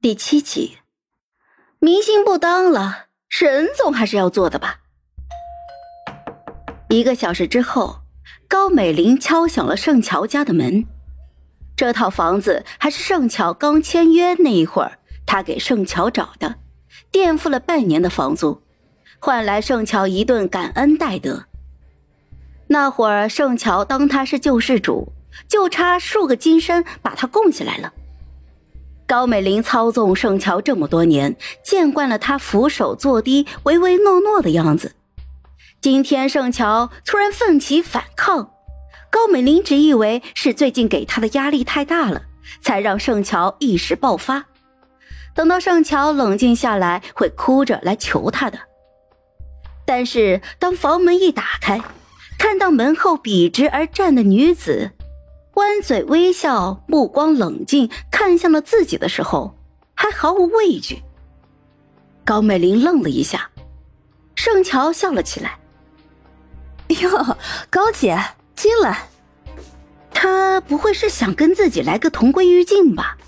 [0.00, 0.78] 第七集，
[1.80, 4.78] 明星不当了，人总还是要做的吧。
[6.88, 8.02] 一个小时之后，
[8.46, 10.86] 高美玲敲响了盛乔家的门。
[11.74, 16.54] 这套房子还是盛乔刚签约那一会儿，他给盛乔找的，
[17.10, 18.62] 垫付了半年的房租，
[19.18, 21.46] 换来盛乔一顿感恩戴德。
[22.68, 25.12] 那会儿盛乔当他是救世主，
[25.48, 27.92] 就差数个金身把他供起来了。
[29.08, 31.34] 高美玲操纵盛乔这么多年，
[31.64, 34.96] 见惯了他俯首作低、唯唯诺诺的样子。
[35.80, 38.50] 今天盛乔突然奋起反抗，
[39.10, 42.24] 高美玲只以为是最近给他的压力太大了，
[42.60, 44.44] 才让盛乔一时爆发。
[45.34, 48.58] 等到盛乔冷静下来，会哭着来求他的。
[49.86, 51.80] 但是当房门一打开，
[52.38, 54.90] 看到门后笔直而站的女子，
[55.58, 59.56] 弯嘴微笑，目光冷静，看向了自己的时候，
[59.92, 61.02] 还毫无畏惧。
[62.24, 63.50] 高美玲愣了一下，
[64.36, 65.58] 盛乔笑了起来。
[67.02, 67.36] 哟，
[67.68, 68.16] 高姐
[68.54, 69.08] 进来。
[70.14, 73.18] 他不会是想跟自己来个同归于尽吧？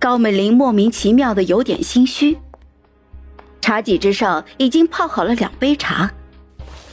[0.00, 2.38] 高美玲莫名其妙的有点心虚。
[3.60, 6.10] 茶几之上已经泡好了两杯茶，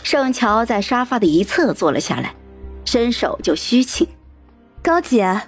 [0.03, 2.35] 盛乔在沙发的一侧坐了下来，
[2.85, 4.07] 伸手就虚请
[4.83, 5.41] ：“高姐，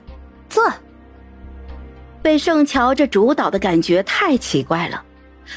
[0.50, 0.72] 坐。”
[2.23, 5.03] 被盛乔这主导的感觉太奇怪了，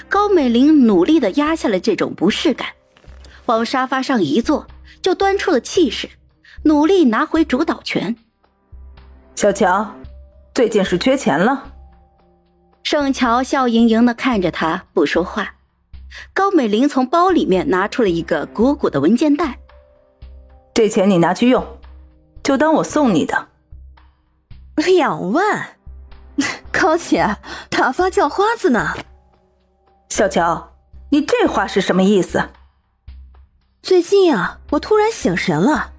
[0.09, 2.69] 高美玲努力的压下了这种不适感。
[3.47, 4.67] 往沙发上一坐，
[5.01, 6.11] 就端出了气势，
[6.65, 8.15] 努力拿回主导权。
[9.35, 9.95] 小乔，
[10.53, 11.73] 最近是缺钱了？
[12.83, 15.55] 盛乔笑盈盈的看着他，不说话。
[16.35, 19.59] 高美玲从包里面拿出了一个鼓鼓的文件袋，
[20.75, 21.67] 这钱你拿去用，
[22.43, 23.48] 就当我送你的。
[24.79, 25.77] 两万，
[26.73, 27.37] 高姐
[27.69, 28.95] 打发叫花子呢。
[30.09, 30.73] 小乔，
[31.11, 32.49] 你这话是什么意思？
[33.83, 35.93] 最近啊，我突然醒神了，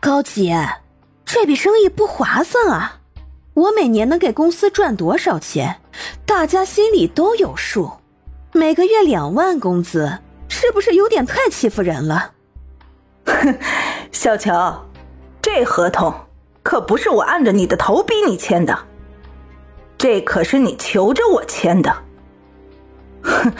[0.00, 0.80] 高姐，
[1.24, 3.00] 这笔生意不划算啊！
[3.54, 5.80] 我每年能给公司赚多少钱，
[6.24, 7.90] 大家心里都有数。
[8.52, 10.18] 每个月两万工资，
[10.48, 12.32] 是不是有点太欺负人了？
[13.26, 13.58] 哼，
[14.12, 14.84] 小乔，
[15.42, 16.12] 这合同
[16.62, 18.78] 可不是我按着你的头逼你签的，
[19.98, 21.94] 这可是你求着我签的。
[23.22, 23.52] 哼，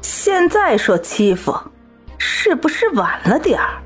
[0.00, 1.56] 现在说欺负。
[2.20, 3.80] 是不是晚了点儿？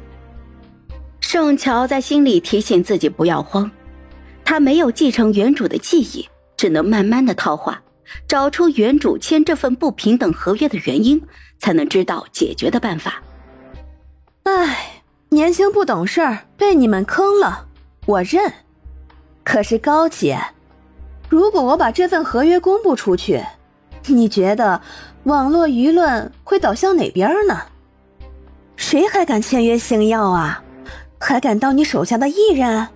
[1.20, 3.70] 盛乔在心里提醒自己不要慌，
[4.42, 7.82] 他没有继承原主的记忆，只能慢慢的套话，
[8.26, 11.22] 找出原主签这份不平等合约的原因，
[11.58, 13.22] 才能知道解决的办法。
[14.44, 17.66] 唉，年轻不懂事儿，被你们坑了，
[18.06, 18.52] 我认。
[19.44, 20.38] 可是高姐，
[21.28, 23.44] 如果我把这份合约公布出去，
[24.06, 24.80] 你觉得
[25.24, 27.62] 网络舆论会导向哪边呢？
[28.76, 30.62] 谁还敢签约星耀啊？
[31.18, 32.88] 还敢当你手下的艺人？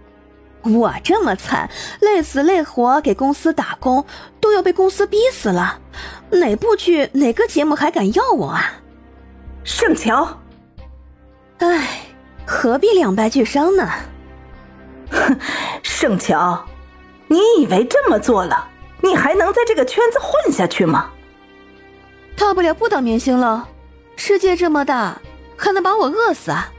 [0.63, 4.05] 我这么惨，累死累活给公司打工，
[4.41, 5.79] 都要被公司逼死了。
[6.31, 8.73] 哪部剧、哪个节目还敢要我啊？
[9.63, 10.41] 盛乔，
[11.59, 11.87] 唉，
[12.45, 13.89] 何必两败俱伤呢？
[15.27, 15.39] 哼，
[15.83, 16.65] 盛乔，
[17.29, 18.69] 你以为这么做了，
[19.01, 21.11] 你还能在这个圈子混下去吗？
[22.37, 23.69] 大不了不当明星了，
[24.17, 25.19] 世界这么大。
[25.59, 26.71] 还能把我饿死啊！